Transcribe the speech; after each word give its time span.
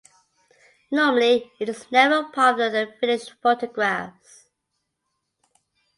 Normally 0.89 1.51
it 1.59 1.69
is 1.69 1.85
never 1.91 2.23
part 2.23 2.59
of 2.59 2.71
the 2.71 2.91
finished 2.99 3.35
photographs. 3.39 4.47